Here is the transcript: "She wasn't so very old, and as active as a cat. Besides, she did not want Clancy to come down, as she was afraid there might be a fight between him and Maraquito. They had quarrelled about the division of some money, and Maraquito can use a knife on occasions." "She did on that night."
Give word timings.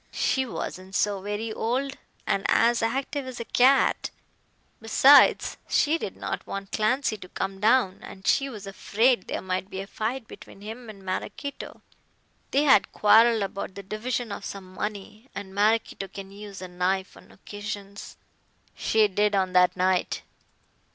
"She 0.11 0.47
wasn't 0.47 0.95
so 0.95 1.21
very 1.21 1.53
old, 1.53 1.95
and 2.25 2.43
as 2.49 2.81
active 2.81 3.27
as 3.27 3.39
a 3.39 3.45
cat. 3.45 4.09
Besides, 4.81 5.57
she 5.69 5.99
did 5.99 6.17
not 6.17 6.47
want 6.47 6.71
Clancy 6.71 7.17
to 7.17 7.29
come 7.29 7.59
down, 7.59 7.99
as 8.01 8.23
she 8.25 8.49
was 8.49 8.65
afraid 8.65 9.27
there 9.27 9.43
might 9.43 9.69
be 9.69 9.79
a 9.79 9.85
fight 9.85 10.27
between 10.27 10.61
him 10.61 10.89
and 10.89 11.03
Maraquito. 11.05 11.83
They 12.49 12.63
had 12.63 12.91
quarrelled 12.91 13.43
about 13.43 13.75
the 13.75 13.83
division 13.83 14.31
of 14.31 14.43
some 14.43 14.73
money, 14.73 15.29
and 15.35 15.53
Maraquito 15.53 16.07
can 16.07 16.31
use 16.31 16.63
a 16.63 16.67
knife 16.67 17.15
on 17.15 17.31
occasions." 17.31 18.17
"She 18.75 19.07
did 19.07 19.35
on 19.35 19.53
that 19.53 19.77
night." 19.77 20.23